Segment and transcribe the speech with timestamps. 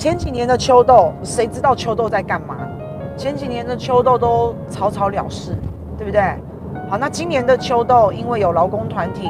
[0.00, 2.56] 前几年的秋斗，谁知道秋斗在干嘛？
[3.18, 5.54] 前几年的秋斗都草草了事，
[5.98, 6.22] 对不对？
[6.88, 9.28] 好，那今年的秋斗，因为有劳工团体，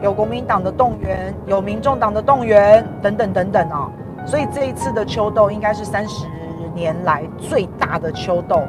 [0.00, 3.90] 有国民党的动员，有民众党的动员，等等等等、哦，
[4.24, 6.28] 所以这一次的秋斗应该是三十
[6.72, 8.62] 年来最大的秋斗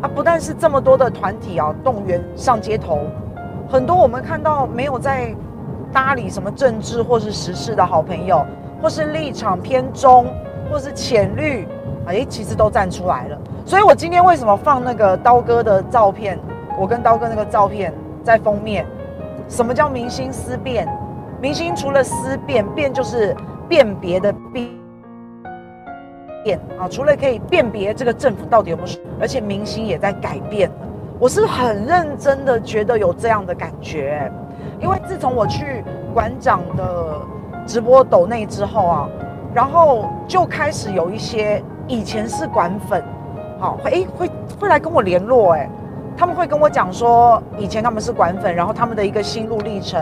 [0.00, 0.06] 啊！
[0.14, 3.00] 不但是这么多的团体啊动员上街头，
[3.68, 5.34] 很多我们看到没有在
[5.92, 8.46] 搭理什么政治或是时事的好朋友，
[8.80, 10.24] 或是立场偏中。
[10.70, 11.66] 或是浅绿，
[12.06, 13.38] 哎，其实都站出来了。
[13.64, 16.38] 所以我今天为什么放那个刀哥的照片？
[16.78, 18.86] 我跟刀哥那个照片在封面。
[19.48, 20.86] 什么叫明星思辨？
[21.40, 23.34] 明星除了思辨，辨就是
[23.68, 24.68] 辨别的辨
[26.78, 28.88] 啊，除了可以辨别这个政府到底有没有，
[29.20, 30.70] 而且明星也在改变。
[31.18, 34.30] 我是很认真的觉得有这样的感觉，
[34.80, 35.82] 因为自从我去
[36.12, 37.20] 馆长的
[37.66, 39.08] 直播抖内之后啊。
[39.54, 43.02] 然后就开始有一些以前是管粉，
[43.58, 45.68] 好，会会会来跟我联络，哎，
[46.16, 50.00] 他们会跟我讲说，以前他们是管粉，然后他们的一个心路历程，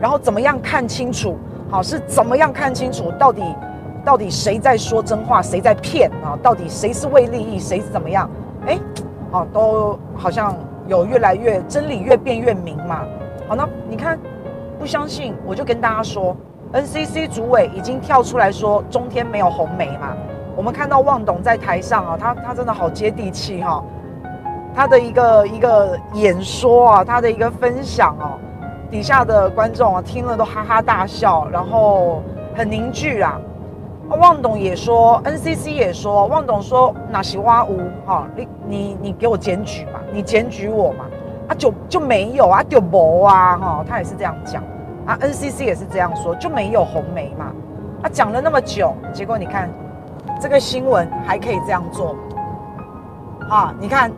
[0.00, 1.38] 然后怎么样看清楚，
[1.70, 3.42] 好，是怎么样看清楚到底
[4.04, 6.36] 到底谁在说真话，谁在骗啊？
[6.42, 8.28] 到底谁是为利益，谁是怎么样？
[8.66, 8.78] 哎，
[9.30, 10.54] 好，都好像
[10.88, 13.02] 有越来越真理越辩越明嘛。
[13.48, 14.18] 好，那你看
[14.78, 16.36] 不相信，我就跟大家说。
[16.72, 20.16] NCC 主委已经跳出来说，中天没有红梅嘛？
[20.56, 23.82] 我们看到旺董在台上啊，他他真的好接地气哈，
[24.74, 28.38] 他的一个一个演说啊，他的一个分享哦，
[28.90, 32.22] 底下的观众啊听了都哈哈大笑，然后
[32.54, 33.40] 很凝聚啊。
[34.08, 41.04] 旺董也说，NCC 也说，旺董说那是挖屋哈，你你你给我检举嘛，你检举我嘛，
[41.48, 44.62] 啊就就没有啊，就没啊哈，他也是这样讲。
[45.06, 47.52] 啊，NCC 也是这样说，就没有红梅嘛？
[48.02, 49.68] 他、啊、讲了那么久，结果你看
[50.40, 52.16] 这个新闻还可以这样做，
[53.48, 54.10] 啊，你看，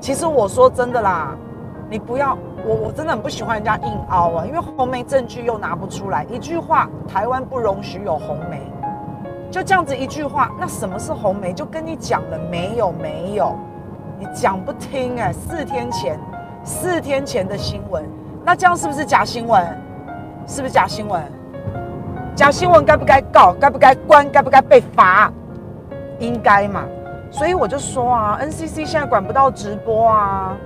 [0.00, 1.34] 其实我说真的啦，
[1.88, 2.36] 你不要
[2.66, 8.60] 我，我真的很不喜欢人家硬凹啊，因为红梅证据又拿不出来，一句话，台湾不容许有红梅，
[9.50, 11.52] 就这样子一句话，那什么是红梅？
[11.52, 13.54] 就跟你讲了没有没有，
[14.18, 16.18] 你讲不听哎、四天前，
[16.64, 18.04] 四天前的新闻。
[18.46, 19.60] 那这样是不是假新闻？
[20.46, 21.20] 是不是假新闻？
[22.36, 23.52] 假新闻该不该告？
[23.60, 24.30] 该不该关？
[24.30, 25.32] 该不该被罚？
[26.20, 26.84] 应该嘛。
[27.28, 30.56] 所以我就说啊，NCC 现在管不到直播啊，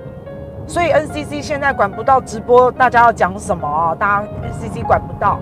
[0.67, 3.95] 所以 NCC 现在管不到直播，大家要讲什么啊？
[3.95, 5.39] 大家 NCC 管不到，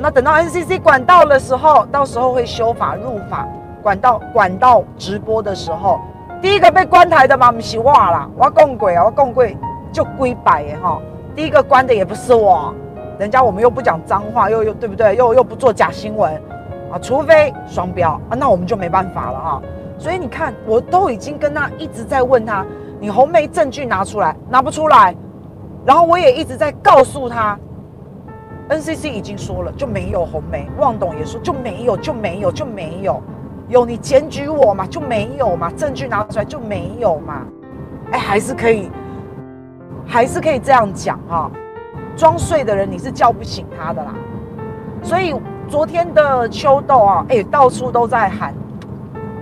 [0.00, 3.46] 那等到 NCC 管到的时候，到时候会修法入法，
[3.82, 6.00] 管到管到直播的时候，
[6.40, 9.44] 第一个被关台的嘛，不是我啦，我讲过啊，我讲过
[9.92, 10.98] 就归白的哈。
[11.36, 12.74] 第一个关的也不是我，
[13.18, 15.14] 人家我们又不讲脏话，又又对不对？
[15.16, 16.32] 又又不做假新闻
[16.90, 19.62] 啊，除非双标啊，那我们就没办法了哈。
[19.98, 22.64] 所以你看，我都已经跟他一直在问他，
[22.98, 25.14] 你红梅证据拿出来，拿不出来，
[25.84, 27.58] 然后我也一直在告诉他
[28.70, 33.22] ，NCC 已经说了就没有红梅，旺董也说就没有就没有就没有，
[33.68, 37.42] 有你检举我嘛就没有嘛，证据拿出来就没有嘛，
[38.12, 38.90] 哎，还是可以。
[40.06, 41.50] 还是可以这样讲哈，
[42.16, 44.14] 装睡的人你是叫不醒他的啦。
[45.02, 45.34] 所以
[45.68, 48.54] 昨天的秋豆啊，哎，到处都在喊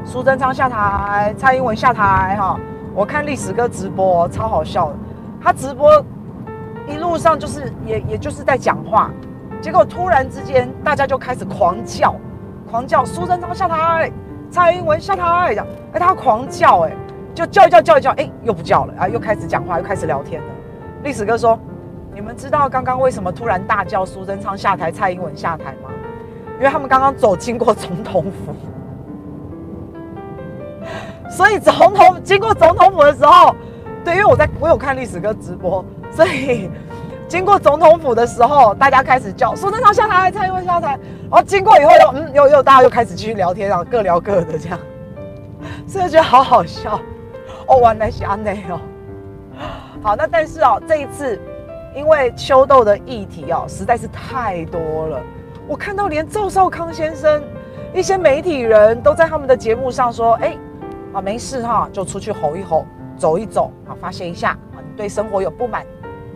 [0.04, 2.58] 苏贞昌下台，蔡英文下台哈。
[2.94, 4.94] 我看历史哥直播超好笑的，
[5.40, 5.90] 他直播
[6.88, 9.10] 一路上就是也也就是在讲话，
[9.60, 12.14] 结果突然之间大家就开始狂叫，
[12.70, 14.10] 狂叫苏贞昌下台，
[14.50, 16.92] 蔡英文下台，这样，哎，他狂叫哎。
[17.34, 20.46] 就叫一叫叫一叫，哎，又不叫了啊，又开始讲话，又开始聊天了。
[21.04, 21.56] 历史哥说
[22.14, 25.90] ：“你们知道刚刚为什么突然大叫苏贞昌下台、蔡英文下台吗？
[26.56, 28.54] 因为他们刚刚走经过总统府，
[31.28, 33.54] 所以总统经过总统府的时候，
[34.02, 36.70] 对，因为我在我有看历史哥直播，所以
[37.28, 40.98] 经过总统府的时候，大家开始叫苏贞昌下台、蔡英文下台，
[41.30, 44.78] 然后经过以后又嗯，又又大家又开始继续聊天，然后各聊各的这样，
[45.86, 46.98] 所以觉得好好笑。”
[47.68, 48.80] 哦，原来是安内哦。
[50.02, 51.40] 好，那但是哦，这一次
[51.94, 55.20] 因为秋斗的议题哦实在是太多了，
[55.66, 57.42] 我看到连赵少康先生
[57.94, 60.56] 一些媒体人都在他们的节目上说，哎，
[61.12, 62.84] 啊没事哈，就出去吼一吼，
[63.16, 65.86] 走一走啊，发泄一下啊，你对生活有不满，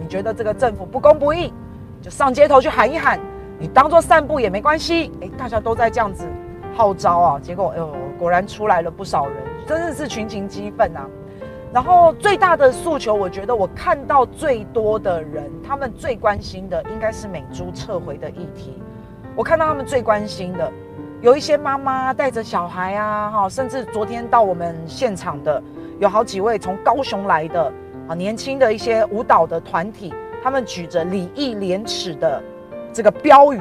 [0.00, 1.52] 你觉得这个政府不公不义，
[2.00, 3.18] 就上街头去喊一喊，
[3.58, 5.12] 你当做散步也没关系。
[5.20, 6.24] 哎，大家都在这样子
[6.76, 9.34] 号召啊，结果哎呦，果然出来了不少人，
[9.66, 11.04] 真的是群情激愤啊。
[11.72, 18.80] 然后最大的诉求，我觉得我看到最多的人，他们最关心的应该是美猪撤回的议题。
[19.36, 20.72] 我看到他们最关心的，
[21.20, 25.62] 有一些妈妈带着小孩啊，哈，甚至昨天到我们现场的
[25.98, 27.72] 有好几位从高雄来的
[28.08, 30.12] 啊，年轻的一些舞蹈的团体，
[30.42, 32.42] 他们举着礼义廉耻的
[32.92, 33.60] 这个标语。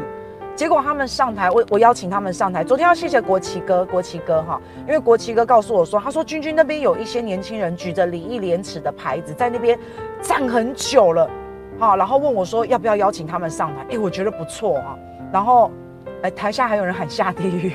[0.58, 2.64] 结果他们上台，我我邀请他们上台。
[2.64, 9.78] 昨天要谢谢国旗哥，国旗哥哈，因为国旗哥告诉我说，他说君君那边有一些年轻人举着礼义廉耻的牌子在那边
[10.20, 11.30] 站很久了，
[11.78, 13.86] 好，然后问我说要不要邀请他们上台？
[13.92, 14.98] 哎，我觉得不错哈。
[15.32, 15.70] 然后，
[16.24, 17.74] 哎，台下还有人喊下地狱，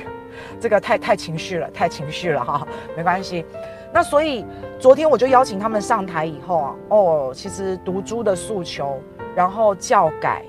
[0.59, 3.45] 这个太太情绪了，太情绪了哈，没关系。
[3.93, 4.45] 那所以
[4.77, 8.99] 昨天我就邀请他们上台以后啊，哦，其实毒株的诉求，
[9.37, 10.43] 然后教改。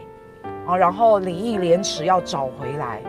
[0.67, 3.01] 啊，然后礼义廉耻要找回来，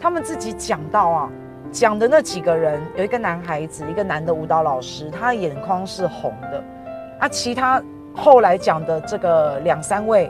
[0.00, 1.30] 他们自己讲到啊，
[1.70, 6.64] 讲的那几个人，有一个男孩子，一个男的舞蹈老师，他的眼眶是红的，
[7.20, 7.82] 啊，其他
[8.14, 10.26] 后来讲的这个两三位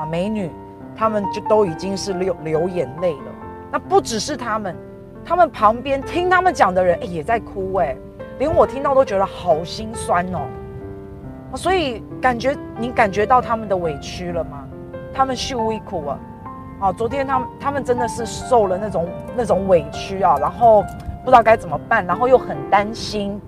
[0.00, 0.50] 啊美女，
[0.94, 3.32] 他们就都已经是流流眼泪了。
[3.72, 4.76] 那不只是他们，
[5.24, 7.96] 他们旁边听他们讲的人也在哭哎，
[8.38, 10.42] 连我听到都觉得好心酸哦。
[11.56, 14.61] 所以感觉你感觉到他们的委屈了吗？
[15.14, 16.18] 他们受委屈啊！
[16.80, 20.82] 啊，昨天他们他们真的是受了那种那种委屈啊，然后
[21.24, 23.40] 不知道该怎么办，然后又很担心，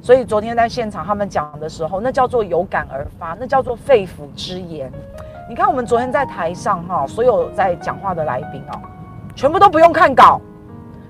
[0.00, 4.90] 所以昨天在现场他们讲的时候，那叫做有感而发，那叫做肺腑之言。
[5.48, 8.80] 你看我们昨天在台上哈，所有在讲话的来宾啊，
[9.34, 10.40] 全部都不用看稿。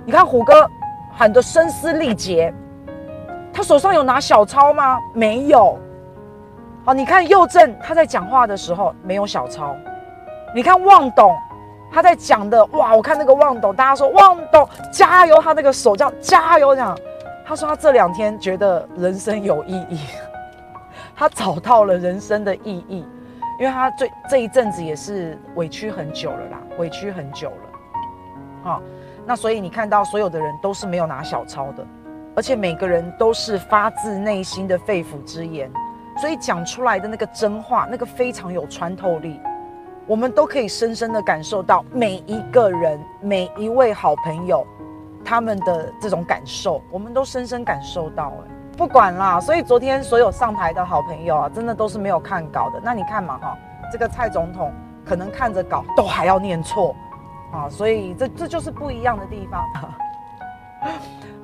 [0.05, 0.69] 你看虎哥
[1.13, 2.53] 喊得声嘶力竭，
[3.53, 4.99] 他手上有拿小抄吗？
[5.15, 5.79] 没有。
[6.85, 9.77] 好，你看佑正他在讲话的时候没有小抄。
[10.55, 11.37] 你看旺董，
[11.93, 16.97] 他在讲的哇，我看那个旺董，大家说旺董加油，他那个手这样加油这样。
[17.47, 20.01] 他说他这两天觉得人生有意义，
[21.17, 23.07] 他找到了人生的意义，
[23.59, 27.57] 因为他这这一阵子也是委屈很久了啦，委屈很久了。
[28.63, 28.83] 好，
[29.27, 31.85] 那所以你看到所有的人都是没有拿小抄的，
[32.37, 35.71] 而且每个人都是发自内心的肺腑之言，
[36.21, 39.41] 所以讲出来的那个真话，那个非常有穿透力。
[40.11, 44.67] 我们都可以深深的感受到每一个人、每一位好朋友
[45.25, 48.33] 他们的这种感受，我们都深深感受到。
[48.45, 52.81] 哎，不管啦，所以昨天所有上台的好朋友啊，真的都是没有看稿的。
[52.83, 53.57] 那你看嘛，哈，
[53.93, 54.73] 这个蔡总统
[55.05, 56.93] 可能看着稿都还要念错
[57.53, 59.65] 啊，所以这这就是不一样的地方。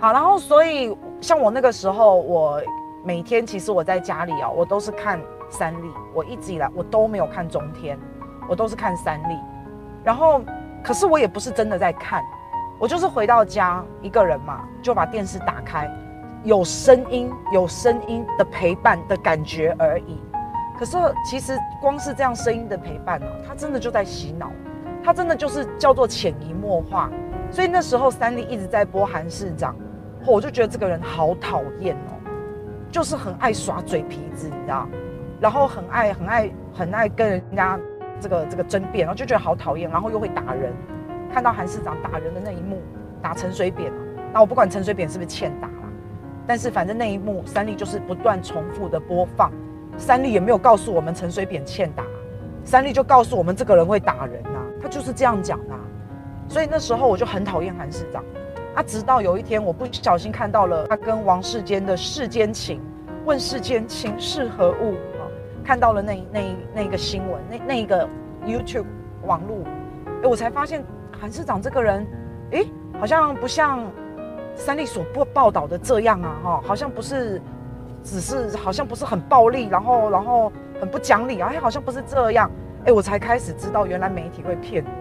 [0.00, 2.60] 好，然后所以像我那个时候，我
[3.04, 7.96] 每天其实我在家里啊，我都是看三立，我一直以来我都没有看中天。
[8.48, 9.38] 我都是看三立，
[10.04, 10.40] 然后，
[10.82, 12.22] 可是我也不是真的在看，
[12.78, 15.90] 我就是回到家一个人嘛，就把电视打开，
[16.44, 20.20] 有声音有声音的陪伴的感觉而已。
[20.78, 24.50] 可是其实光是这样声音的陪伴呢，它真的就在洗脑，
[25.02, 27.10] 它真的就是叫做潜移默化。
[27.50, 29.74] 所以那时候三立一直在播韩市长，
[30.26, 32.14] 我就觉得这个人好讨厌哦，
[32.90, 34.86] 就是很爱耍嘴皮子，你知道，
[35.40, 37.78] 然后很爱很爱很爱跟人家。
[38.20, 40.72] 这个这个争辩，然后就觉得好讨厌，然后又会打人。
[41.32, 42.80] 看到韩市长打人的那一幕，
[43.20, 43.98] 打陈水扁啊，
[44.32, 45.88] 那我不管陈水扁是不是欠打啦，
[46.46, 49.52] 但是反正那一幕三立就是不断重复的播放，
[49.98, 52.04] 三立也没有告诉我们陈水扁欠打，
[52.64, 55.74] 三立就告诉我们这个人会打人呐、他就是这样讲的、
[56.48, 58.24] 所以那时候我就很讨厌韩市长，
[58.74, 62.80] 啊，直到有一天我不小心看到了他跟王世坚的世间情，
[63.26, 64.94] 问世间情是何物。
[65.66, 68.08] 看到了那那那个新闻，那那一个
[68.46, 68.86] YouTube
[69.24, 69.64] 网络，
[70.22, 70.84] 哎，我才发现
[71.20, 72.06] 韩市长这个人，
[72.52, 72.64] 哎，
[73.00, 73.84] 好像不像
[74.54, 77.42] 三立所报报道的这样啊，哈，好像不是，
[78.04, 82.48] 只是好像不是很暴力，然后然后很不讲理啊，哎，好像不是这样，
[82.84, 84.92] 哎，我才开始知道原来媒体会骗人，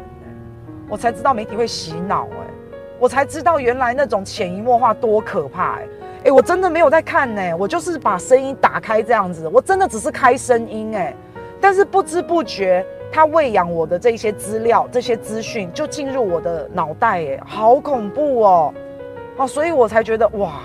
[0.90, 2.48] 我才知道媒体会洗脑，哎，
[3.00, 5.88] 我才知道原来那种潜移默化多可怕，哎。
[6.26, 11.16] 哎，我真的没有在看呢，我就是把声音打开这样子，我真的只是开声音哎，
[11.62, 18.74] 但是不知不觉，他喂养我的这些资料、这些资讯就进入我的脑袋哎，好恐怖哦，
[19.38, 20.62] 好，所以我才觉得哇，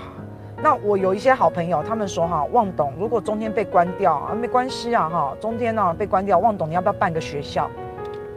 [0.63, 7.69] 那我有一些好朋友，他们说哈，旺董如果中天被关掉啊，没关系啊哈，中天呢被关掉，旺董你要不要办个学校？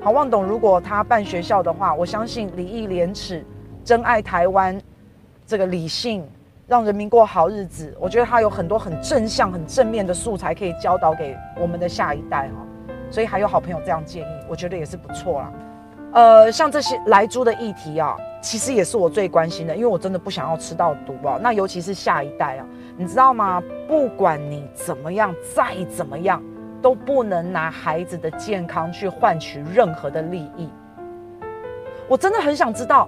[0.02, 3.42] 好，旺董如果他办学校的话，我相信礼义廉耻、
[3.82, 4.78] 珍爱台湾，
[5.46, 6.22] 这个理性。
[6.66, 12.64] 让人民过好日子，我觉得他有很多很正向、很正面的素材可以教导给我们的下一代哈，
[13.10, 15.52] 所以还有好朋友这样建议，我觉得也是不错啦。
[16.12, 21.38] 呃，像这些莱猪的议题啊，其实也是我最关心的，因为我真的不想要吃到毒啊。
[21.42, 22.66] 那尤其是下一代啊，
[22.96, 23.62] 你知道吗？
[23.86, 26.42] 不管你怎么样，再怎么样，
[26.80, 30.70] 都不能拿孩子的健康去换取任何的利益。
[32.08, 33.06] 我真的很想知道。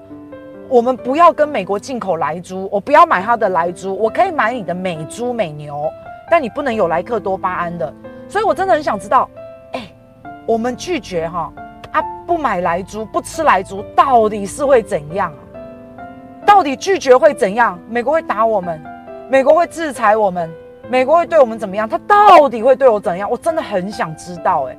[0.69, 5.89] 我们不要跟美国进口莱猪，我不要买它的莱猪，我可以买你的美猪美牛，
[6.29, 7.93] 但你不能有莱克多巴胺的。
[8.29, 9.31] 所以我真的很想知道，
[9.73, 9.89] 哎，
[10.45, 11.53] 我们拒绝哈
[11.93, 15.39] 啊，不买莱猪，不吃莱猪，到底是会怎样啊？
[16.45, 17.79] 到底拒绝会怎样？
[17.89, 18.83] 美国会打我们，
[19.31, 20.51] 美国会制裁我们，
[20.89, 21.89] 美国会对我们怎么样？
[21.89, 23.31] 他到底会对我怎样？
[23.31, 24.77] 我真的很想知道，哎，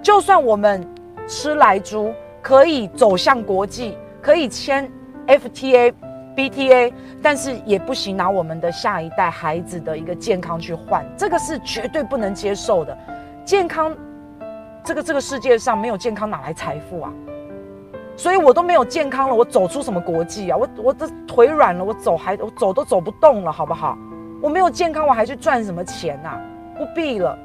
[0.00, 0.88] 就算我们
[1.26, 4.88] 吃莱猪可以走向国际，可以签。
[5.26, 5.92] FTA、
[6.36, 6.92] BTA，
[7.22, 12.96] 但是也不行，拿我们的下一代孩子的一个健康去换，这个是绝对不能接受的。
[13.44, 13.94] 健康，
[14.84, 17.12] 这个这个世界上没有健康，哪来财富啊？
[18.16, 20.56] 所以我都没有健康了，我走出什么国际啊？
[20.56, 23.96] 我我的腿软了，我走还我走都走不动了，好不好？
[24.42, 26.38] 我没有健康，我还去赚什么钱呐？
[26.78, 27.38] 不必了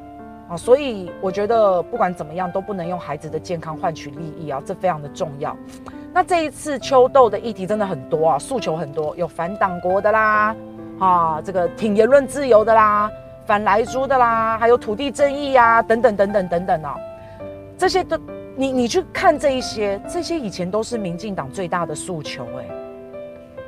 [0.49, 0.57] 啊！
[0.57, 5.55] 所以我觉得不管怎么样，都不能用孩子的健康换取利益啊，这非常的重要。
[6.13, 10.55] 那这一次秋斗的议题真的很多啊，诉求很多，有反党国的啦，
[10.99, 13.09] 啊，这个挺言论自由的啦，
[13.45, 16.97] 反莱猪的啦，还有土地正义呀、啊，等等等等等等啊，
[17.77, 18.19] 这些都
[18.57, 22.65] 你你去看这一些，这些以前都是民进党最大的诉求、欸，哎，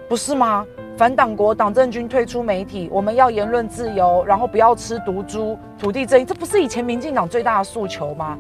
[0.10, 0.66] 不是吗？
[0.98, 8.38] 反党国，党政军退出媒体，我们要言论自由，然后不要吃毒猪，土地正义，这不是以前民进党最大的诉求吗？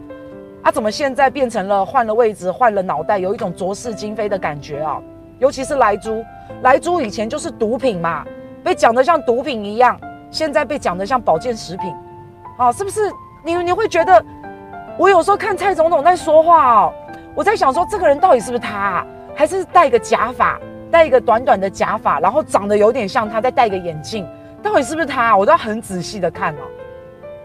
[0.63, 4.97] 啊，怎么现在变成了换了位置、换了脑袋，有一种昨是今非的感觉啊？
[5.37, 6.23] 尤其是莱猪，
[6.61, 8.25] 莱猪以前就是毒品嘛，
[8.63, 9.99] 被讲得像毒品一样，
[10.31, 11.93] 现在被讲得像保健食品，
[12.57, 13.11] 啊，是不是？
[13.43, 14.23] 你你会觉得，
[14.97, 16.93] 我有时候看蔡总统在说话哦，
[17.35, 19.05] 我在想说，这个人到底是不是他啊？
[19.35, 20.57] 还是戴个假发，
[20.89, 24.25] 戴一个短短的假发，然后长得有点像他，再戴个眼镜，
[24.61, 25.35] 到底是不是他？
[25.35, 26.61] 我都要很仔细的看哦。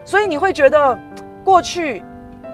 [0.05, 0.97] 所以你会觉得
[1.43, 2.01] 过去。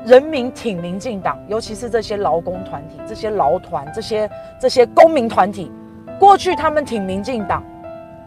[0.05, 4.29] 人民挺民进党，尤其是这些劳工团体、这些劳团、这些
[4.61, 5.71] 这些公民团体，
[6.19, 7.63] 过去他们挺民进党，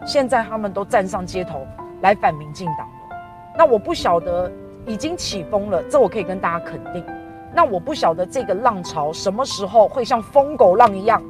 [0.05, 1.65] 现在他们都站上街头
[2.01, 3.17] 来反民进党了。
[3.57, 4.51] 那我不晓得
[4.85, 7.01] 已经起风了，这我可以跟大家肯定。
[7.53, 11.23] 那我不晓得这个浪潮什么时候会像疯狗浪一样，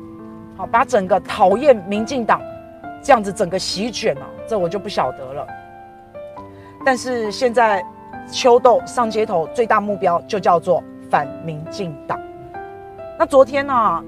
[0.58, 2.42] 好把整个讨厌民进党
[3.04, 5.46] 这样子整个席卷啊，这我就不晓得了。
[6.84, 7.86] 但是现在。
[8.32, 12.20] 秋豆上街头，最大目标就叫做反民进党。
[13.18, 14.04] 那昨天呢、啊，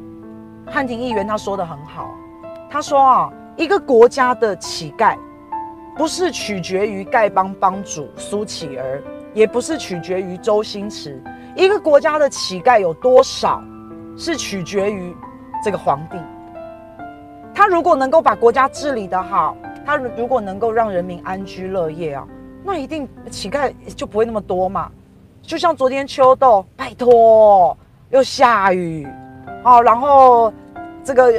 [0.67, 2.07] 汉庭议员他说得很好，
[2.69, 5.17] 他说啊，一个国家的乞丐，
[5.97, 9.01] 不是取决于丐帮帮主苏乞儿，
[9.33, 11.21] 也不是取决于周星驰，
[11.55, 13.61] 一个国家的乞丐有多少，
[14.15, 15.15] 是取决于
[15.63, 16.17] 这个皇帝。
[17.53, 22.25] 他如果能够把国家治理得好，他如果能够让人民安居乐业啊。
[22.63, 24.91] 那一定乞丐就不会那么多嘛，
[25.41, 27.75] 就像昨天秋豆，拜托
[28.09, 29.07] 又下雨，
[29.63, 30.53] 好，然后
[31.03, 31.33] 这个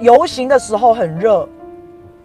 [0.00, 1.48] 游行的时候很热，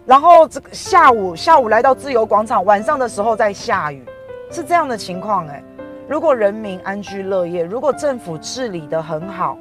[0.04, 4.04] 然后这个下午下午来到自由广场，晚上的时候在下雨，
[4.50, 5.62] 是这样的情况哎。
[6.08, 9.56] 如果人民安居乐业，如果政府治理得很好，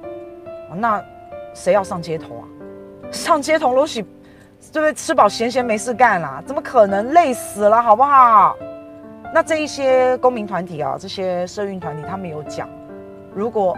[0.76, 1.04] 那
[1.54, 2.44] 谁要上街头啊？
[3.12, 4.04] 上街头都是。
[4.72, 4.94] 对不对？
[4.94, 8.56] 吃饱闲闲没事干啦，怎么可能累死了，好不好？
[9.34, 12.68] 那这一些公民团体啊，这些社运团体，他们有讲，
[13.34, 13.78] 如果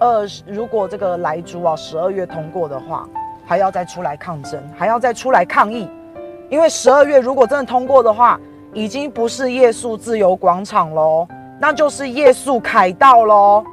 [0.00, 3.08] 呃，如果这个莱猪啊十二月通过的话，
[3.46, 5.88] 还要再出来抗争，还要再出来抗议，
[6.48, 8.40] 因为十二月如果真的通过的话，
[8.72, 11.28] 已经不是夜宿自由广场喽，
[11.60, 13.64] 那就是夜宿凯道喽，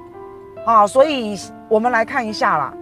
[0.66, 1.36] 啊，所以
[1.68, 2.74] 我们来看一下啦，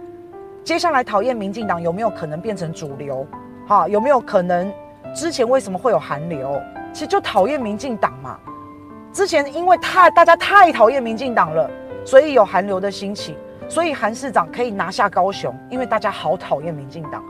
[0.62, 3.26] 接下来讨厌民进党有没有可能变成主流？
[3.68, 4.72] 好，有没有可能？
[5.14, 6.58] 之前为什么会有韩流？
[6.90, 8.38] 其实就讨厌民进党嘛。
[9.12, 11.70] 之前因为太大家太讨厌民进党了，
[12.02, 13.36] 所以有韩流的兴起，
[13.68, 17.22] 所以韩市长可以拿下高雄，因为大家好讨厌民进党。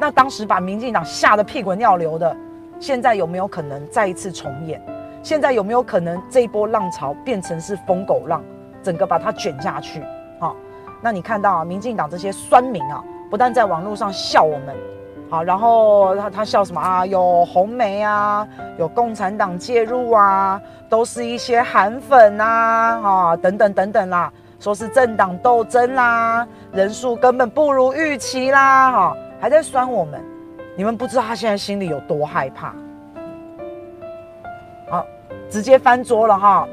[0.00, 2.36] 那当时把民进党吓得屁滚尿流的，
[2.80, 4.84] 现在有没有可能再一次重演？
[5.22, 8.42] 现在有没有可能这一波浪潮变成是疯狗浪，
[8.82, 10.02] 整个把它卷下去？
[10.40, 10.56] 好，
[11.00, 14.74] 那你看到啊，民进党这些酸民啊，不但在网络上笑我们。
[15.34, 17.04] 好，然后他他笑什么啊？
[17.04, 18.46] 有红媒啊，
[18.78, 30.22] 有共产党介入啊，都是一些韩粉啊，啊，等等等等啦，说是政党斗争啦，人数根本不如预期啦，哈，还在酸我们，
[30.76, 32.72] 你们不知道他现在心里有多害怕，
[34.88, 35.04] 好，
[35.50, 36.68] 直接翻桌了哈，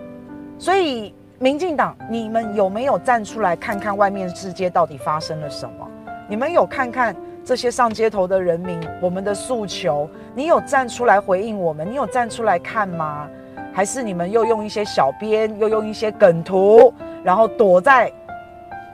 [0.60, 5.88] 所以民进党，你们有没有站出来看看外面世界到底发生了什么？
[6.31, 7.13] 你们有看看？
[7.43, 11.85] 这些上街头的人民，我们的诉求，你有站出来回应我们？
[11.91, 13.27] 你有站出来看吗？
[13.73, 18.09] 还是你们又用一些小编，又用一些梗图，然后躲在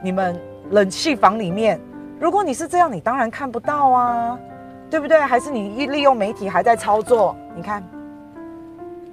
[0.02, 0.36] 你们
[0.70, 1.80] 冷气房里面，
[2.18, 4.36] 如果你是这样，你当然看不到啊，
[4.90, 5.20] 对不对？
[5.20, 7.36] 还是你一利用媒体还在操作？
[7.54, 7.84] 你看，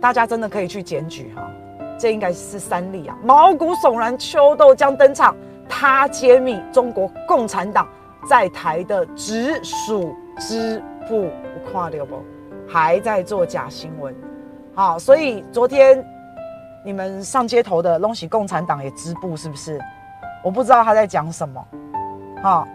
[0.02, 1.48] 大家真的可以去检举哈，
[2.00, 5.36] 这应该是三例啊，毛骨悚然，秋豆将登场，
[5.70, 7.88] 他揭秘中国共产党
[8.28, 11.30] 在台的直属支部，
[11.72, 12.22] 跨掉不？
[12.68, 14.14] 还在做假新闻，
[14.74, 16.04] 好，所以昨天
[16.84, 19.80] 你们上街头的东西共产党也支部是不是？
[20.44, 21.64] 我不知道他在讲什么，
[22.42, 22.68] 好，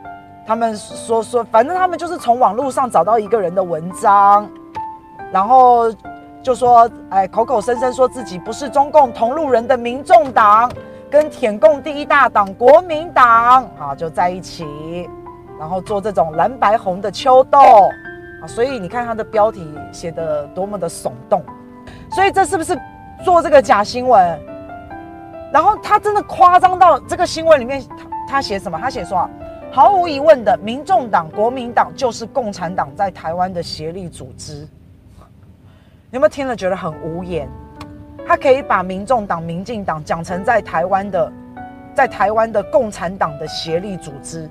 [0.46, 4.48] 他们说说，反正他们就是从网络上找到一个人的文章，
[5.32, 5.92] 然后
[6.40, 10.70] 就说，哎，口口声声说自己不是中共同路人的民众党，
[11.10, 15.10] 跟舔共第一大党国民党啊就在一起，
[15.60, 17.58] 然后做这种蓝白红的秋斗。
[18.42, 21.44] 啊，所以你看他的标题写得多么的耸动，
[22.10, 22.74] 所以这是不是
[23.22, 24.40] 做这个假新闻？
[25.52, 28.78] 然后他真的夸张到这个新闻里面，他他写什么？
[28.80, 29.30] 他写说啊，
[29.70, 34.66] 毫无疑问的，民众党、国民党就是共产党在台湾的协力组织。
[36.12, 37.46] 你有没有听了觉得很无言？
[38.26, 41.30] 他可以把民众党、民进党讲成在台湾的，
[41.94, 44.48] 在台湾的共产党的协力组织。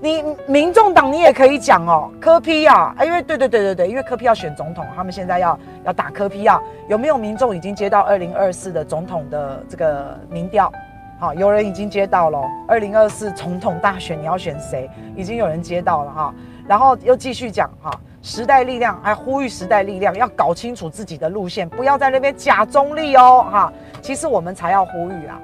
[0.00, 10.72] 你民众党你也可以讲哦，柯批啊，因为对对对对对，因为柯批要选总统，他们现在要要打柯批啊，有没有民众已经接到二零二四的总统的这个民调？
[11.18, 14.88] 好，有人已经接到了，二零二四总统大选你要选谁？
[15.16, 16.34] 已经有人接到了哈，
[16.68, 17.90] 然后又继续讲哈，
[18.22, 25.40] 时代力量还呼吁时代力量要搞清楚自己的路线，不要在那边假中立哦哈，其实我们才要呼吁啊，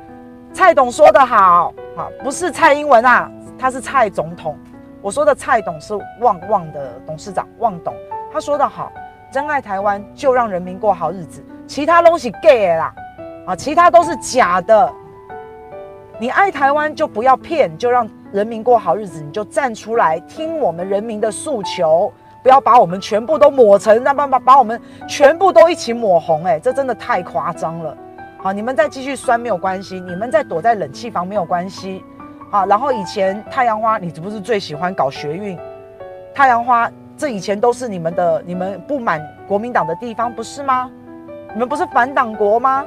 [0.52, 3.28] 蔡董说得好，哈，不是蔡英文啊。
[3.58, 4.58] 他是蔡总统，
[5.00, 7.94] 我说的蔡董是旺旺的董事长旺董，
[8.32, 8.92] 他说的好，
[9.32, 12.94] 真爱台湾就让人民过好日子，其他东西 gay 啦，
[13.46, 14.92] 啊，其他都是假的。
[16.18, 27.96] 你爱台湾就不要骗，就让人民过好日子，你就站出来听我们人民的诉求，不要把我们全部都抹成那把把把我们全部都一起抹红，欸，哎，这真的太夸张了。
[28.38, 32.04] 好，你们再继续酸没有关系，你们再躲在冷气房没有关系。
[32.54, 35.58] 啊，然后以前太阳花，你是不是最喜欢搞学运？
[36.32, 40.88] 太阳花，这以前都是你们的，你们不满国民党的地方，不是吗？
[41.52, 42.84] 你们不是反党国吗？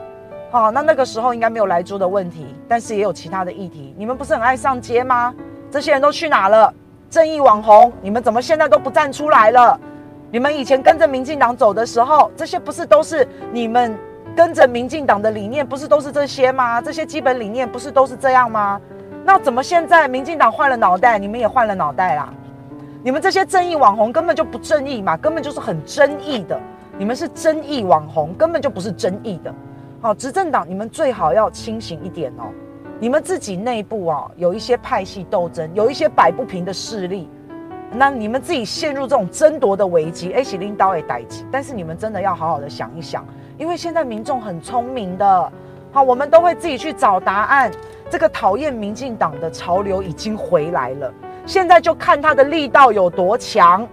[0.51, 3.93] 好，那那个时候应该没有莱猪的问题，但是也有其他的议题。
[3.97, 5.35] 你们不是很爱上街吗？
[5.69, 6.73] 这些人都去哪了？
[7.09, 9.77] 正义网红，你们怎么现在都不站出来了？
[10.31, 13.93] 你们以前跟着民进党走的时候，这些不是都是你们
[14.33, 16.81] 跟着民进党的理念，不是都是这些吗？
[16.81, 18.79] 这些基本理念不是都是这样吗？
[19.27, 22.33] 那怎么现在民进党换了脑袋，你们也换了脑袋啦？
[23.03, 26.57] 你们这些正义网红根本就不正义嘛，根本就是很争议的。
[26.97, 29.53] 你们是争议网红，根本就不是争议的。
[29.99, 32.43] 好，执政党你们最好要清醒一点哦。
[33.01, 37.29] 你们自己内部啊有一些派系斗争，有一些摆不平的势力，
[37.91, 41.43] 那你们自己陷入这种争夺的危机，哎，领导也代志。
[41.51, 43.25] 但是你们真的要好好的想一想，
[43.57, 45.51] 因为现在民众很聪明的，
[45.97, 47.71] 好，我们都会自己去找答案。
[48.07, 51.11] 这个讨厌民进党的潮流已经回来了，
[51.43, 53.87] 现在就看他的力道有多强，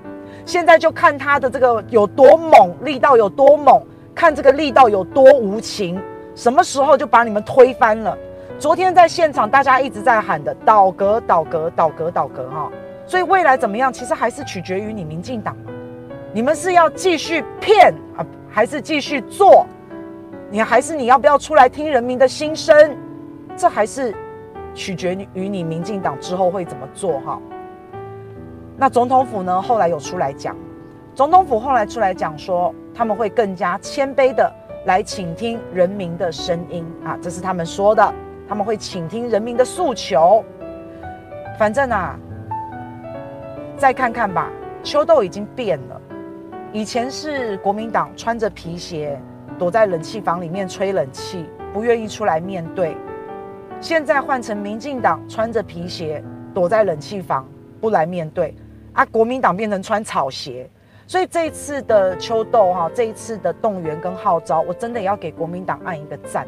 [0.45, 3.83] 现在就看他的这个有多猛，力道有多猛，
[4.15, 5.99] 看这个力道有多无情，
[6.35, 8.15] 什么时候就把你们推翻了。
[8.59, 12.71] 昨天在现场大家一直在喊的倒阁、倒阁、倒阁、倒阁哈，
[13.07, 15.73] 所以未来怎么样，其实还是取决于你民进党嘛，
[16.35, 19.65] 你们是要继续骗啊，还是继续做？
[20.55, 22.97] 你还是你要不要出来听人民的心声？
[23.57, 24.15] 这还是
[24.73, 27.43] 取决于你民进党之后会怎么做哈。
[28.77, 29.61] 那总统府呢？
[29.61, 30.57] 后来有出来讲，
[31.13, 34.49] 总统府后来出来讲说，他们会更加谦卑的
[34.87, 38.15] 来倾听人民的声音啊，这是他们说的，
[38.49, 40.45] 他们会倾听人民的诉求。
[41.59, 42.17] 反正啊，
[43.77, 44.49] 再看看吧，
[44.85, 46.01] 秋豆已经变了，
[46.73, 49.21] 以前是国民党穿着皮鞋
[49.59, 52.97] 躲在冷气房里面吹冷气，不愿意出来面对。
[53.81, 56.23] 现在换成民进党穿着皮鞋
[56.55, 57.47] 躲在冷气房
[57.81, 58.55] 不来面对
[58.93, 60.71] 啊，国民党变成穿草鞋，
[61.07, 66.47] 所以这一次的秋斗哈，这一次的动员跟号召，我真的要给国民党按一个赞。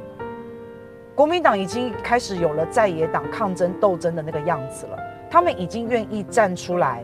[1.14, 4.99] 国民党已经开始有了在野党抗争斗争的那个样子了，
[5.31, 7.03] 他们已经愿意站出来，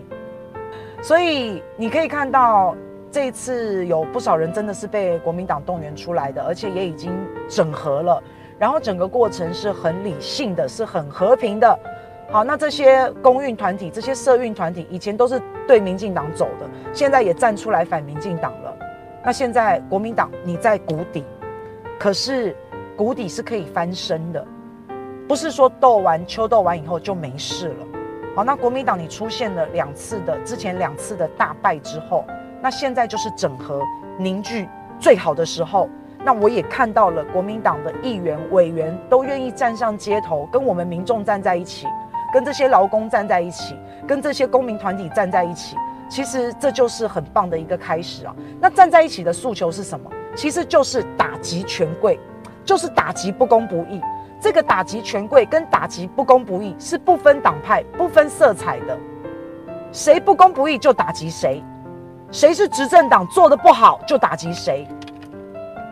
[1.03, 2.77] 所以你可以看到
[3.13, 7.13] 这一次有不少人真的是被国民党动员出来的，而且也已经
[7.47, 8.23] 整合了。
[8.59, 11.79] 然后整个过程是很理性的，是很和平的。
[12.31, 18.75] 好，那这些公运团体、这些社运团体以前都是对民进党走的，现在也站出来反民进党了。
[19.23, 21.23] 那现在国民党你在谷底，
[21.99, 22.57] 可是
[22.97, 24.43] 谷底是可以翻身的，
[25.29, 27.87] 不是说斗完秋斗完以后就没事了。
[28.35, 32.25] 好，那国民党你出现了两次的之前两次的大败之后，
[32.63, 33.83] 那现在就是整合
[34.19, 35.89] 凝聚最好的时候。
[36.25, 41.89] 那我也看到了国民党的议员委员都愿意站上街头，跟我们民众站在一起，
[42.33, 45.77] 跟这些劳工站在一起，跟这些公民团体站在一起。
[46.09, 48.37] 其实这就是很棒的一个开始啊！
[48.61, 50.09] 那站在一起的诉求是什么？
[50.37, 52.21] 其实就是打击权贵，
[52.65, 54.01] 就是打击不公不义。
[54.41, 58.97] 这个打击权贵跟打击不公不义是不分党派、不分色彩的，
[59.91, 61.61] 谁不公不义就打击谁，
[62.33, 64.89] 谁是执政党做得不好就打击谁。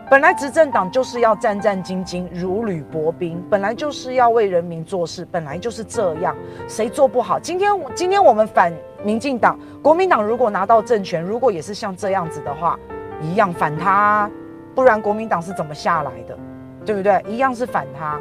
[0.09, 6.35] 本来执政党就是要战战兢兢、如履薄冰，本来就是要为人民做事，本来就是这样。
[6.67, 7.39] 谁做不好？
[7.39, 8.73] 今天，今天我们反
[9.03, 12.77] 民进党，国民党如果拿到政权，如果也是像这样子的话，
[13.21, 14.29] 一样反他，
[14.73, 16.37] 不然国民党是怎么下来的？
[16.83, 17.23] 对不对？
[17.27, 18.19] 一样是反他。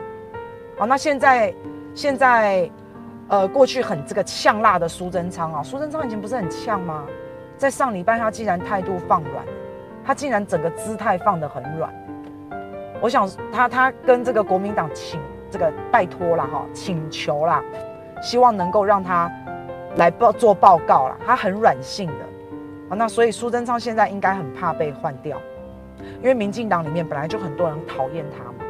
[0.78, 1.52] 好，那现在，
[1.94, 2.70] 现在，
[3.28, 7.04] 呃，过去很这个呛辣的苏贞昌啊，苏贞昌以前不是很呛吗？
[7.61, 9.44] 在上礼拜他竟然态度放软。
[10.03, 11.92] 他竟然整个姿态放得很软，
[13.03, 15.20] 我想他他跟这个国民党请
[15.51, 17.62] 这个拜托啦哈，请求啦，
[18.23, 19.31] 希望能够让他
[19.96, 21.16] 来报做报告啦。
[21.25, 22.25] 他很软性的
[22.88, 25.38] 啊，那所以苏贞昌现在应该很怕被换掉，
[26.20, 28.64] 因为民进党里面本来就很多人讨厌他嘛，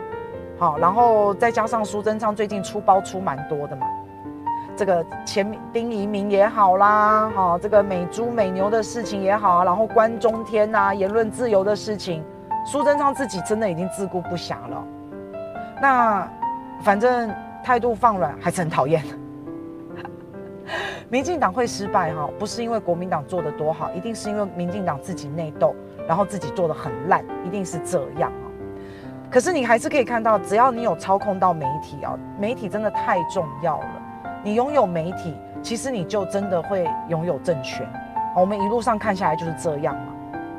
[0.58, 3.86] 好，然后再加上苏贞昌最近出包出蛮多的嘛。
[4.80, 12.24] 这个前丁移民也好啦，哈，这个美猪美牛的事情也好啊，然后关中天呐，言论自由的事情，
[12.64, 14.82] 苏贞昌自己真的已经自顾不暇了。
[15.82, 16.26] 那
[16.80, 17.30] 反正
[17.62, 19.04] 态度放软还是很讨厌。
[21.10, 25.76] 民进党会失败哈，不是因为国民党做得多好，一定是因为民进党自己内斗，
[26.08, 28.48] 然后自己做得很烂，一定是这样啊。
[29.30, 33.99] 可是你还是可以看到，只要你有操控到媒体啊，媒体真的太重要了。
[34.42, 37.86] 你拥有媒体，其实你就真的会拥有政权。
[38.34, 40.12] 我们一路上看下来就是这样嘛。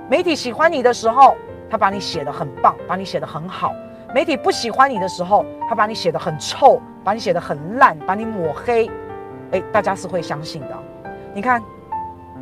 [0.07, 1.35] 媒体喜欢你的时候，
[1.69, 3.71] 他把你写得很棒，把你写得很好；
[4.13, 8.87] 媒体不喜欢你的时候，他把你写得很臭，把你写得很烂，把你抹黑。
[9.51, 10.77] 诶，大家是会相信的。
[11.33, 11.63] 你看，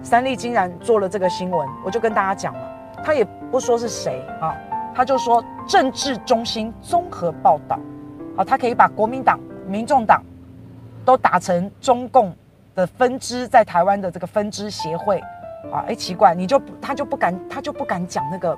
[0.04, 2.62] 三立竟然做了这个新闻，我就跟大家讲了，
[3.02, 4.54] 他也不说是谁啊，
[4.94, 7.80] 他就说政治中心综合报道，
[8.36, 10.22] 啊，他可以把国民党、民众党。
[11.06, 12.36] 都打成中共
[12.76, 15.20] 的分支，在台湾的这个分支协会
[15.72, 18.56] 啊，哎，奇怪，你就他就不敢，他就不敢讲那个，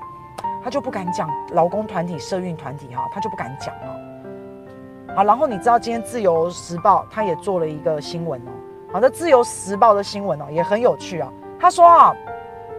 [0.63, 5.15] 他就不敢讲劳工团体、社运团体哈，他就不敢讲了。
[5.15, 8.51] 好，然后你知道今天自由时报他也做了一个新闻哦，
[8.93, 11.31] 好的，自由时报的新闻哦也很有趣啊。
[11.59, 12.15] 他说啊，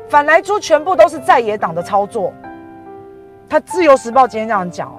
[0.09, 2.33] 反莱猪全部都是在野党的操作，
[3.49, 4.93] 他自由时报今天这样讲，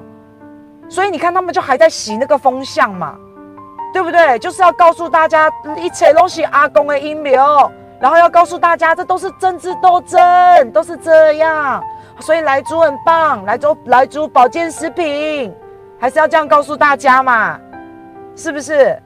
[0.89, 3.17] 所以你看他们就还在洗那个风向嘛。
[3.93, 4.39] 对不对？
[4.39, 11.81] 就是要告诉大家，一切都是阿公的阴谋，然后要告诉大家，这都是政治斗争，都是这样。
[12.19, 15.55] 所以莱猪很棒，莱猪莱猪保健食品，
[15.99, 17.59] 还是要这样告诉大家嘛，
[18.35, 18.99] 是不是？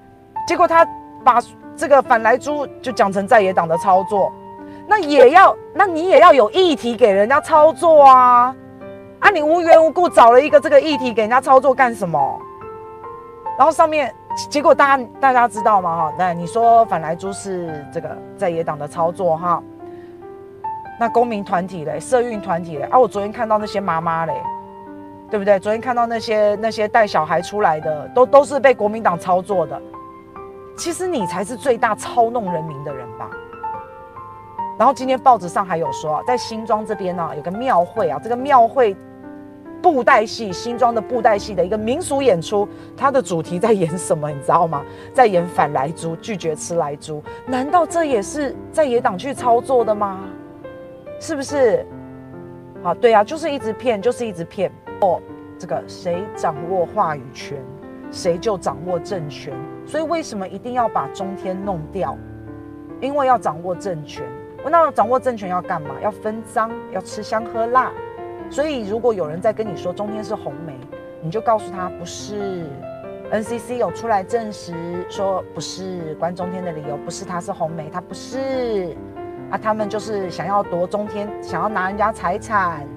[0.48, 0.88] 结果他
[1.24, 1.40] 把
[1.76, 4.32] 这个反莱猪就讲成在野党的操作，
[4.88, 8.56] 那也要，那你也要有议题给人家操作啊！
[9.20, 12.40] 啊，你无缘无故找了一个这个议题给人家操作干什么？
[13.58, 14.16] 然后上面。
[14.46, 15.96] 结果大家大家知道吗？
[15.98, 19.62] 哈，那你说反莱猪是这个在野党的操作哈？
[21.00, 24.34] 那公民团体嘞，社运团体嘞，啊，我昨天看到那些妈妈嘞，
[25.30, 25.60] 对不对？
[25.60, 29.82] 昨天看到那些那些带小孩出来的，都都是被国民党操作的。
[30.78, 33.28] 其实你才是最大操弄人民的人吧？
[34.78, 38.96] 然后今天报纸上还有说，在新庄这边呢，有个庙会啊，这个庙会。
[39.82, 44.30] 布袋戏，新装的布袋戏的一个民俗演出，它的主题在演什么？
[44.30, 44.84] 你知道吗？
[45.14, 47.24] 在演反莱猪，拒绝吃莱猪。
[47.46, 50.22] 难道这也是在野党去操作的吗？
[51.20, 51.86] 是不是？
[52.84, 54.72] 啊，对啊，就是一直骗，就是一直骗。
[55.02, 55.22] 哦，
[55.58, 57.58] 这个谁掌握话语权，
[58.12, 59.54] 谁就掌握政权。
[59.86, 62.18] 所以为什么一定要把中天弄掉？
[63.00, 64.24] 因为要掌握政权。
[64.70, 65.92] 那掌握政权要干嘛？
[66.04, 67.92] 要分赃，要吃香喝辣。
[68.50, 70.78] 所以，如果有人在跟你说中天是红媒，
[71.22, 72.66] 你就告诉他不是。
[73.30, 74.74] NCC 有出来证实
[75.10, 78.96] 说不是关中天的理由，不是他是红媒，他不是。
[79.52, 82.88] 啊，他们就是想要夺中天，想要拿人家财产。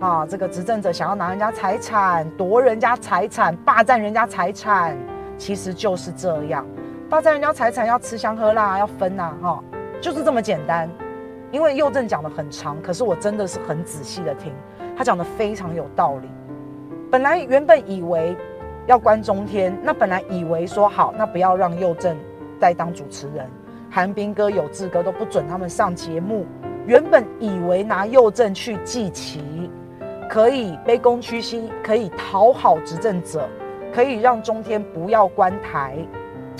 [0.00, 4.96] 啊，这个执政者想要拿人家财产，夺人家财产，霸占人家财产，
[5.36, 6.64] 其实就是这样。
[7.10, 9.62] 霸占人家财产要吃香喝辣，要分呐，哈，
[10.00, 10.88] 就是这么简单。
[11.50, 14.52] 因为佑正讲得很长，可是我真的是很仔细的听。
[14.96, 16.28] 他讲的非常有道理。
[17.10, 18.36] 本来原本以为
[18.86, 22.16] 要关中天，那本来以为说好，那不要让佑正
[22.58, 23.46] 再当主持人，
[23.90, 26.46] 韩冰哥、有志哥都不准他们上节目。
[26.86, 29.70] 原本以为拿佑正去祭旗，
[30.28, 33.48] 可以卑躬屈膝，可以讨好执政者，
[33.94, 35.96] 可以让中天不要关台，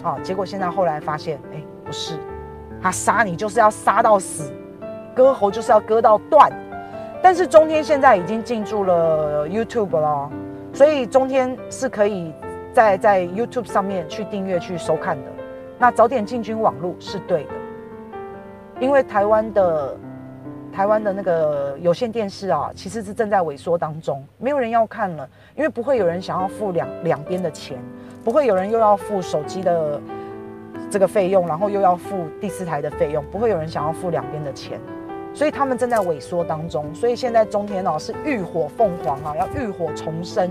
[0.02, 2.18] 啊，结果现在后来发现，哎、不是，
[2.80, 4.52] 他杀你就是要杀到死，
[5.18, 6.48] 割喉就是要割到断。
[7.20, 10.30] 但是中天现在已经进驻了 YouTube 了，
[10.72, 12.32] 所以中天是可以
[12.72, 15.24] 在在 YouTube 上面去订阅去收看的。
[15.80, 17.50] 那早点进军网络是对的，
[18.78, 19.96] 因为台湾的
[20.72, 27.76] 台湾的那个有线电视啊，其实是正在萎缩当中，没有人要看了，因为不会有人想要付两两边的钱，
[28.24, 30.00] 不会有人又要付手机的
[30.88, 34.78] 这个费用，然后又要付第四台的费用，不会有人想要付两边的钱。
[35.38, 40.50] 所以他们正在萎缩当中，所以现在中天哦是浴火凤凰啊，要浴火重生，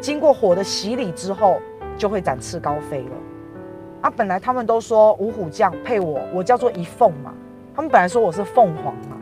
[0.00, 1.60] 经过火的洗礼之后，
[1.98, 3.10] 就会展翅高飞了。
[4.00, 7.34] 啊，本来他们都说五虎将配我，我叫做一凤嘛。
[7.76, 9.18] 他们本来说我是凤凰嘛，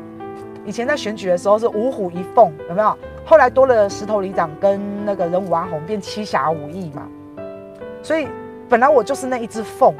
[0.64, 2.96] 以前在选举的时候是五虎一凤，有没有？
[3.24, 7.08] 后来多了石头里长跟那个人武阿红变七侠五义嘛，
[8.00, 8.28] 所以
[8.68, 9.92] 本来我就是那一只凤。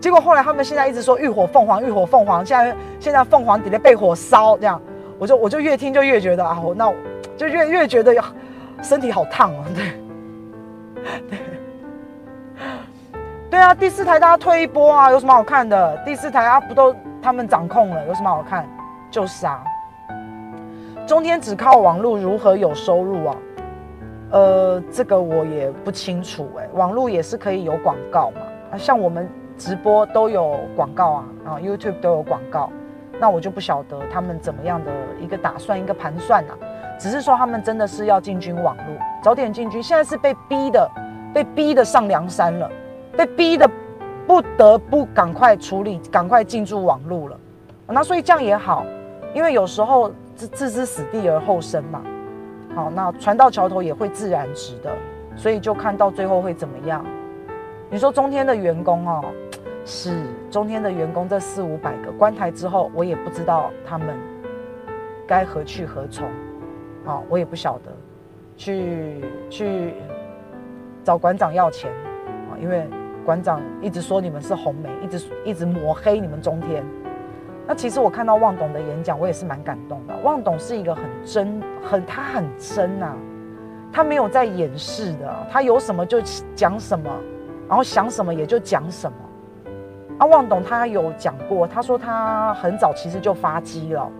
[0.00, 2.44] 结果后来他们现在一直说浴火凤凰，浴火凤凰。
[2.44, 4.80] 现在现在凤凰底下被火烧，这样
[5.18, 6.92] 我就我就越听就越觉得啊，我那
[7.36, 8.14] 就越越觉得
[8.82, 9.64] 身体好烫哦。
[9.74, 9.84] 对
[11.30, 11.38] 对
[13.50, 15.96] 对啊，第四台大家推一波啊，有什么好看的？
[16.04, 18.68] 第四台啊，不都他们掌控了，有什么好看？
[19.10, 19.64] 就是啊，
[21.06, 23.36] 中天只靠网络如何有收入啊？
[24.32, 28.42] 呃，这个我也不清楚哎、网络也是可以有广告嘛？
[28.72, 29.26] 啊，像我们。
[29.58, 32.70] 直播都有广告啊，啊，YouTube 都有广告，
[33.18, 34.90] 那我就不晓得他们怎么样的
[35.20, 36.52] 一个打算，一个盘算啊。
[36.98, 38.84] 只是说他们真的是要进军网络，
[39.22, 39.82] 早点进军。
[39.82, 40.90] 现在是被逼的，
[41.34, 42.70] 被逼的上梁山了，
[43.16, 43.68] 被逼的
[44.26, 47.38] 不得不赶快处理，赶快进驻网络了。
[47.86, 48.84] 那所以这样也好，
[49.34, 52.02] 因为有时候置置之死地而后生嘛。
[52.74, 54.90] 好，那船到桥头也会自然直的，
[55.34, 57.04] 所以就看到最后会怎么样。
[57.88, 59.24] 你说中天的员工哦，
[59.86, 60.20] 是
[60.50, 64.08] 中天的员工这四五百个关台之后，我也不知道他们
[65.28, 66.28] 该何去何从，
[67.06, 67.92] 啊，我也不晓得，
[68.56, 69.94] 去去
[71.04, 71.88] 找馆长要钱
[72.50, 72.88] 啊，因为
[73.24, 76.84] 馆长一直说你们是红媒，一直一直抹黑你们中天。
[77.64, 80.16] 那其实我看到旺董的演讲，我也是蛮感动的。
[80.24, 83.14] 旺董是一个很真，很他很真呐，
[83.92, 86.20] 他没有在掩饰的，他有什么就
[86.56, 87.08] 讲什么。
[87.68, 89.18] 然后想什么也就讲什么。
[90.18, 94.10] 啊，旺董他有讲过，他说他很早其实就发迹了，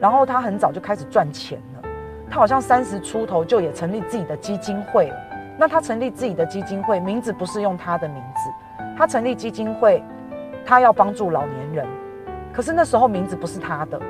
[0.00, 1.88] 然后他很早就开始赚钱了。
[2.28, 5.16] 他好像三十出头就也成立自己的基金会了。
[5.56, 8.50] 那他成立自己的基金会，名字不是用他的名字，
[8.96, 10.02] 他成立基金会，
[10.64, 11.86] 他要帮助老年人。
[12.52, 14.00] 可是那时候名字不是他的，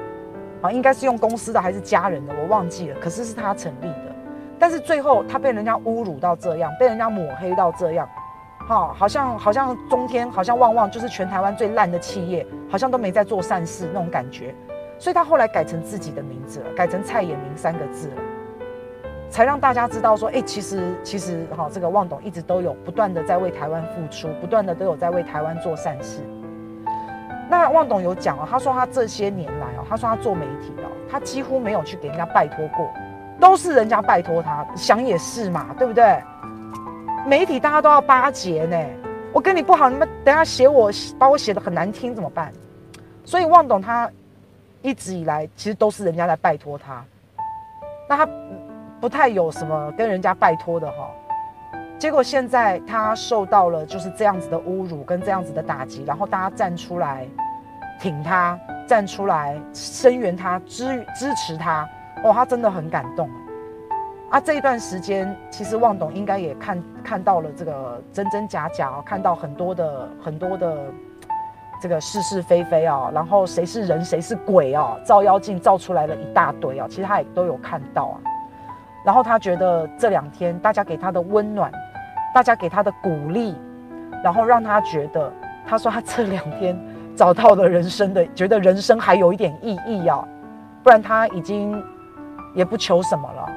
[0.62, 2.96] 啊，应该是用公司的还是家人的，我忘记了。
[3.00, 4.14] 可是是他成立的，
[4.58, 8.08] 但是最后他被人家侮辱到这样，被人家抹黑到这样。
[8.68, 14.54] 好，好像好像中天好像旺旺就是全台湾最烂的企业，好像都没在做善事那种感觉，
[14.98, 18.16] 所以他后来改成自己的名字了，改成蔡衍明三个字了，
[19.31, 26.20] 才让大家知道说，哎、其实其实哈，这个旺董一直都有不断的在为台湾付出，不断的都有在为台湾做善事。
[27.48, 32.87] 那旺董有讲哦，他说他这些年来哦，他说他做媒体哦，他几乎没有去给人家拜托过，
[33.40, 36.22] 都是人家拜托他，想也是嘛，对不对？
[37.26, 38.76] 媒体大家都要巴结呢，
[39.33, 42.52] 我跟你不好，你们等下写我，把我写的很难听怎么办？
[43.24, 44.11] 所以旺董他
[44.81, 47.04] 一直以来其实都是人家来拜托他，
[48.09, 48.28] 那他
[49.00, 51.11] 不太有什么跟人家拜托的哈。
[51.98, 57.26] 结果现在他受到了就是这样子的侮辱跟这样子的打击，然后大家站出来
[58.00, 61.87] 挺他，站出来声援他，支支持他，
[62.24, 63.28] 哦，他真的很感动。
[64.30, 70.76] 啊，这一段时间，其实望董应该也看看到了这个真真假假哦，看到很多的很多的
[71.80, 78.20] 这个是是非非啊，然后谁是人谁是鬼啊，照妖镜照出来了一大堆啊，其实他也都有看到啊。
[79.02, 81.72] 然后他觉得这两天大家给他的温暖，
[82.34, 83.56] 大家给他的鼓励，
[84.22, 85.32] 然后让他觉得，
[85.66, 86.78] 他说他这两天
[87.16, 90.22] 找到了人生的，觉得人生还有一点意义啊，
[90.82, 91.82] 不然他已经
[92.54, 93.48] 也不求什么了。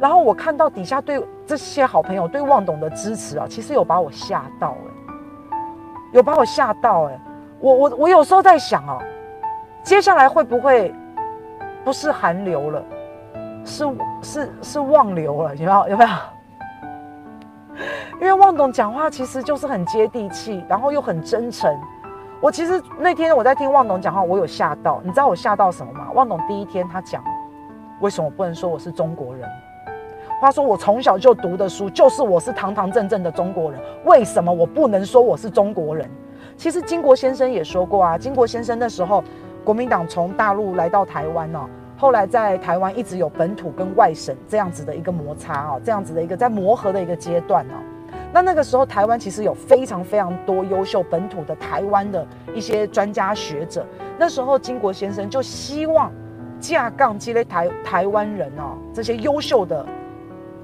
[0.00, 5.56] 然后我看到底下对这些好朋友对旺董的支持啊，其实有把我吓到哎，
[6.12, 7.18] 有把我吓到哎，
[7.60, 8.98] 我我我有时候在想啊，
[9.82, 10.94] 接下来会不会
[11.84, 12.82] 不是寒流了，
[13.64, 13.84] 是
[14.20, 16.10] 是是旺流了，有没有有没有？
[18.20, 21.74] 因为旺董讲话其实就是很接地气，然后又很真诚。
[22.40, 25.00] 我其实那天我在听旺董讲话，我有吓到。
[25.02, 26.10] 你知道我吓到什么吗？
[26.14, 27.24] 旺董第一天他讲，
[28.00, 29.48] 为什么不能说我是中国人？
[30.40, 36.08] 他说我从小就读的书就是我是堂堂正正的中国人，为什么我不能说我是中国人？
[36.56, 39.24] 其实金国先生也说过啊，金国先生那时候
[39.64, 47.80] 国民党从大陆来到台湾呢、啊，后来在台湾一直有本土跟外省这样子的一个摩擦啊，这样子的一个在磨合的一个阶段啊。
[48.32, 53.86] 那那个时候台湾其实有非常非常多优秀本土的台湾的一些专家学者，
[54.18, 56.12] 那时候金国先生就希望
[56.60, 59.86] 架杠积累台台湾人啊，这些优秀的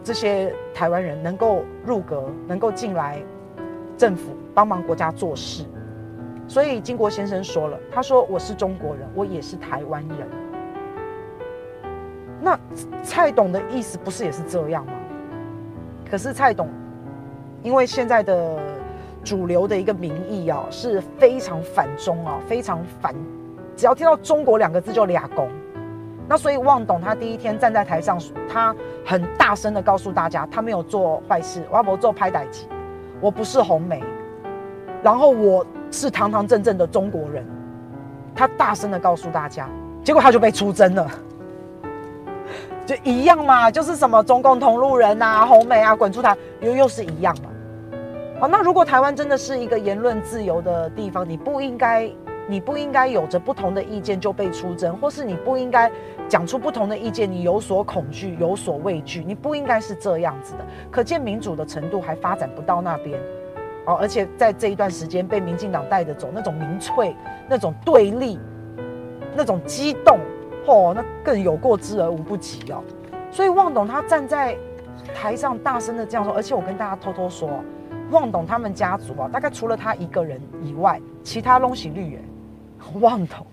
[0.03, 3.23] 这些台湾人能够入阁，能够进来
[3.97, 5.65] 政府帮忙国家做事。
[6.49, 10.29] 所以金国先生说了，他说我是中国人，我也是台湾人。
[12.41, 12.59] 那
[13.03, 14.93] 蔡董的意思不是也是这样吗？
[16.11, 16.69] 可是蔡董，
[17.63, 18.59] 因为现在的
[19.23, 23.15] 主流的一个民意啊，是非常反中啊，非常反，
[23.77, 25.49] 只要听到中国两个字就俩攻。
[26.31, 28.17] 那所以望董他第一天站在台上，
[28.49, 28.73] 他
[29.05, 32.69] 很大声的告诉大家，他没有做坏事，我不做拍歹机，
[33.21, 34.01] 我不是红梅，
[35.03, 35.67] 然后我。
[35.93, 37.45] 是堂堂正正的中国人，
[38.33, 39.69] 他大声的告诉大家，
[40.05, 41.11] 结果他就被出征了，
[42.87, 47.51] 就一样嘛，就是什么中共同路人啊、红梅啊，滚出台，又又是一样嘛。
[48.39, 52.09] 好，那如果台湾真的是一个言论自由的地方，你不应该，
[52.47, 55.91] 你不应该有着不同的意见就被出征，或是你不应该
[56.31, 60.65] 讲出不同的意见，你有所恐惧、有所畏惧，你不应该是这样子的。
[60.89, 63.21] 可见民主的程度还发展不到那边。
[63.85, 67.17] 哦，而且在这一段时间被民进党带着走，那种民粹、
[67.49, 68.39] 那种对立、
[69.35, 70.21] 那种激动，
[70.65, 72.81] 嚯，那更有过之而无不及哦。
[73.33, 74.57] 所以望董他站在
[75.13, 77.51] 台上大声的这样说，而且我跟大家偷偷说，
[78.13, 82.21] 望董他们家族啊，大概除了他一个人以外，其他拢是绿耶。
[83.01, 83.45] 望董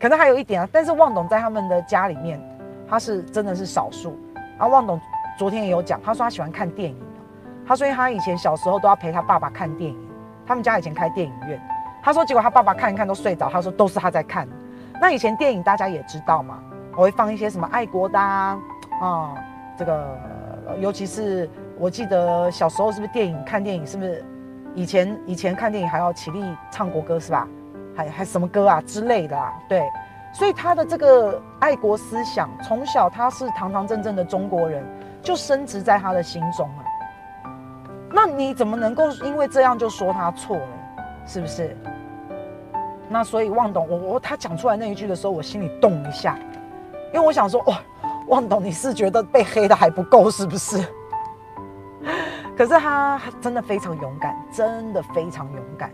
[0.00, 2.40] 可能还有一点啊，但是旺董在他们的家里面，
[2.88, 4.16] 他是真的是少数。
[4.56, 5.00] 啊，旺董
[5.36, 6.96] 昨天也有讲，他说他喜欢看电影。
[7.66, 9.98] 他说他以前小时候都要陪他爸爸看电影，
[10.46, 11.60] 他们家以前开电影院。
[12.00, 14.48] 他说结果他爸爸看一看都睡着，他说都是他在看。
[15.00, 16.60] 那以前电影大家也知道嘛，
[16.96, 19.34] 我会放一些什么爱国的，啊
[19.76, 20.18] 这个
[20.78, 24.24] 尤其是我记得小时候是不是电影看电影是不是
[24.74, 27.46] 以前以前看电影还要起立唱国歌是吧？
[27.98, 29.52] 还还什么歌啊之类的啊？
[29.68, 29.82] 对，
[30.32, 34.84] 所以他的这个爱国思想从小他是堂堂正正的中国人，
[35.20, 36.84] 就深植在他的心中啊。
[38.12, 40.68] 那你怎么能够因为这样就说他错了，
[41.26, 41.76] 是不是？
[43.08, 46.38] 那所以旺董，我我他讲出来那一句的时候，我心里动一下，
[47.12, 47.80] 因为我想说，哇，
[48.28, 50.78] 旺董你是觉得被黑的还不够是不是？
[52.56, 55.90] 可是他真的非常勇敢，真的非常勇敢，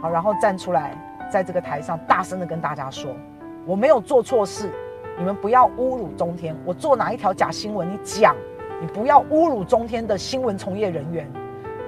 [0.00, 0.96] 好，然后站出来，
[1.34, 3.10] 在这个台上大声的跟大家说，
[3.66, 4.70] 我没有做错事，
[5.18, 8.36] 你们不要侮辱中天，我做哪一条假新闻，你讲，
[8.80, 11.28] 你不要侮辱中天的新闻从业人员。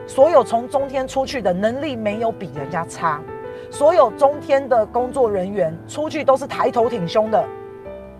[0.05, 3.23] 所有从中天出去的能力没有比人家差，
[3.71, 7.45] 所有中天的工作人员出去都是抬头挺胸的。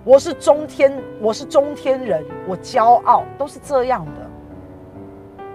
[0.05, 4.31] 我是中天，我是中天人，我骄傲，都是这样的。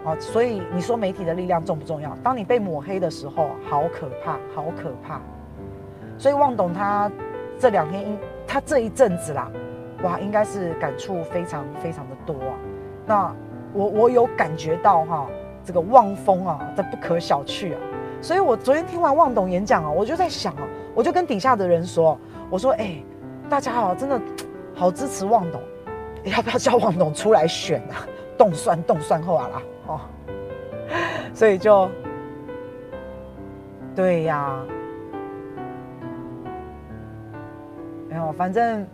[0.04, 2.14] 好，所以你说媒体的力量重不重要？
[2.22, 5.22] 当你被抹黑的时候，好可怕，好可怕。
[6.22, 7.12] 所以旺董他
[7.58, 9.50] 这两天，应他这一阵子啦，
[10.04, 12.54] 哇，应该是感触非常非常的多啊。
[13.08, 13.36] 那
[13.74, 15.28] 我我有感觉到哈。
[15.64, 17.80] 这个望风啊，这不可小觑啊！
[18.20, 20.64] 所以我昨天听完旺董演讲啊，我就在想啊，
[20.96, 22.18] 我就跟底下的人说，
[22.50, 22.96] 我说，哎，
[23.48, 24.20] 大家好，真的
[24.74, 25.62] 好支持旺董，
[26.24, 28.02] 要不要叫旺董出来选啊？
[28.40, 30.00] 冻蒜冻蒜后啊啦，哦，
[31.32, 31.88] 所以就，
[33.96, 34.60] 对呀，
[38.12, 38.86] 没有，反正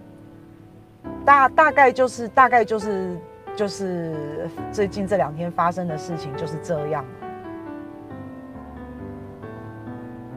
[1.26, 3.18] 大大概就是大概就是。
[3.56, 7.04] 就是最近这两天发生的事情就是这样。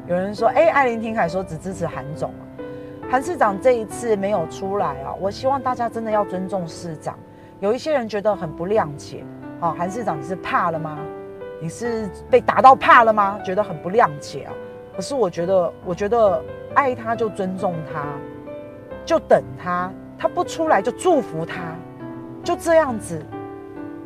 [0.07, 2.33] 有人说：“哎，爱玲听凯说只支持韩总，
[3.11, 7.15] 韩市长这一次没有出来啊。”我希望大家真的要尊重市长。
[7.59, 9.23] 有一些人觉得很不谅解
[9.61, 10.99] 啊，韩市长你是怕了吗？
[11.61, 13.39] 你是被打到怕了吗？
[13.45, 14.53] 觉得很不谅解啊。
[14.97, 16.43] 可是我觉得，我觉得
[16.75, 18.03] 爱他就尊重他，
[19.11, 21.75] 就等他，他不出来就祝福他。
[22.45, 23.21] 就这样子，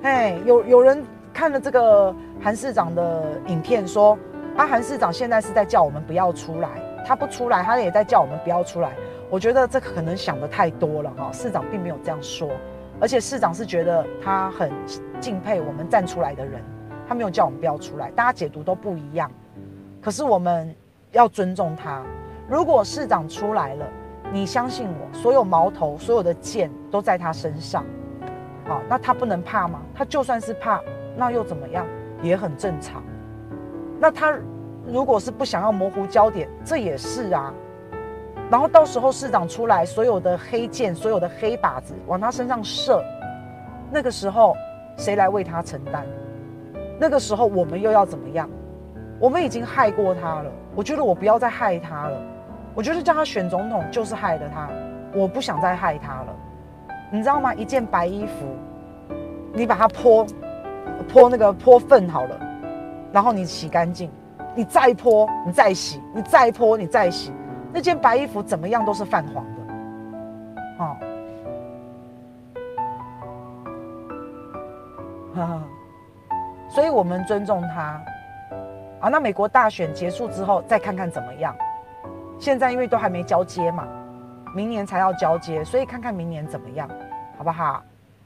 [0.00, 4.18] 哎，有有人看了这个韩市长的影片，说
[4.56, 6.70] 啊，韩市长现在是在叫我们不要出来，
[7.06, 8.92] 他不出来，他也在叫我们不要出来。
[9.28, 12.48] 我觉得这可能想的太多了哈，市长并没有这样说，
[12.98, 14.72] 而且市长是觉得他很
[15.20, 16.62] 敬佩我们站出来的人，
[17.06, 19.30] 他没有叫我们不要出来，大家解读都不一样。
[20.00, 20.74] 可是我们
[21.12, 22.02] 要尊重他。
[22.48, 23.86] 如果市长出来了，
[24.34, 27.84] 你相信我，所有矛头、所有的剑都在他身上。
[28.64, 29.80] 好，那他不能怕吗？
[29.94, 30.80] 他就算是怕，
[31.16, 31.86] 那又怎么样？
[32.20, 33.00] 也很正常。
[34.00, 34.36] 那他
[34.88, 37.54] 如果是不想要模糊焦点，这也是啊。
[38.50, 43.00] 然后到时候市长出来，所有的黑剑、所有的黑靶子往他身上射，
[43.88, 44.56] 那个时候
[44.96, 46.04] 谁来为他承担？
[46.98, 48.50] 那个时候我们又要怎么样？
[49.20, 52.20] 我们已经害过他了，我觉得我不要再害他了。
[52.74, 54.68] 我觉得叫他选总统就是害了他，
[55.14, 56.34] 我不想再害他了。
[57.10, 57.54] 你知道吗？
[57.54, 58.46] 一件白衣服，
[59.52, 60.26] 你把它泼
[61.08, 62.36] 泼那个泼粪好了，
[63.12, 64.10] 然后你洗干净，
[64.56, 67.32] 你再泼，你再洗，你再泼，你再洗。
[67.72, 69.60] 那件白衣服怎么样都是泛黄的，
[70.78, 70.96] 哦，
[75.34, 75.62] 哈哈，
[76.68, 78.00] 所以我们尊重他，
[79.00, 81.54] 啊，那美国大选结束之后再看看怎么样。
[82.44, 83.88] 现在因为都还没交接嘛，
[84.54, 86.86] 明年才要交接，所以看看明年怎么样，
[87.38, 87.82] 好不好？